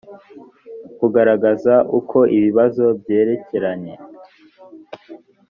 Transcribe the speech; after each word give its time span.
kugaragaza 0.99 1.75
uko 1.99 2.17
ibibazo 2.37 2.85
byerekeranye 2.99 3.93